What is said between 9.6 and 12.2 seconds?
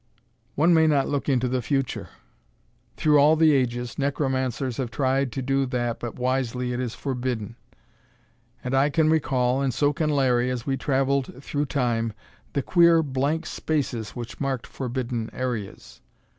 and so can Larry, as we traveled through Time,